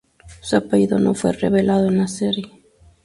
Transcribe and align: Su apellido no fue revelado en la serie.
Su 0.41 0.55
apellido 0.55 0.97
no 0.97 1.13
fue 1.13 1.31
revelado 1.31 1.85
en 1.85 1.99
la 1.99 2.07
serie. 2.07 2.51